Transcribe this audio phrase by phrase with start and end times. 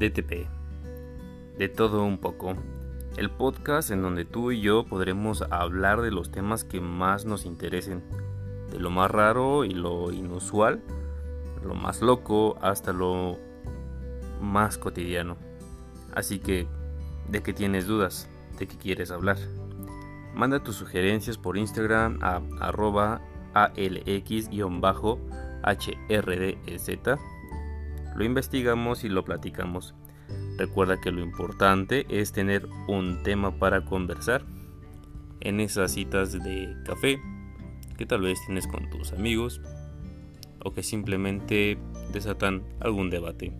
[0.00, 0.48] DTP.
[1.58, 2.54] De todo un poco.
[3.18, 7.44] El podcast en donde tú y yo podremos hablar de los temas que más nos
[7.44, 8.02] interesen.
[8.70, 10.80] De lo más raro y lo inusual,
[11.62, 13.36] lo más loco hasta lo
[14.40, 15.36] más cotidiano.
[16.14, 16.66] Así que,
[17.28, 18.30] ¿de qué tienes dudas?
[18.58, 19.36] ¿De qué quieres hablar?
[20.34, 23.20] Manda tus sugerencias por Instagram a arroba
[23.52, 24.48] alx-hrdez.
[28.16, 29.94] Lo investigamos y lo platicamos.
[30.58, 34.44] Recuerda que lo importante es tener un tema para conversar
[35.40, 37.18] en esas citas de café
[37.96, 39.60] que tal vez tienes con tus amigos
[40.64, 41.78] o que simplemente
[42.12, 43.52] desatan algún debate.